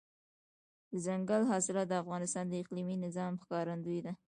دځنګل 0.93 1.41
حاصلات 1.51 1.87
د 1.89 1.93
افغانستان 2.03 2.45
د 2.49 2.53
اقلیمي 2.61 2.95
نظام 3.05 3.33
ښکارندوی 3.41 3.99
ده. 4.05 4.13